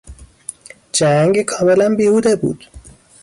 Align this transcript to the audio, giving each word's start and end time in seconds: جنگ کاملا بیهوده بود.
جنگ 0.91 1.41
کاملا 1.41 1.95
بیهوده 1.95 2.35
بود. 2.35 2.67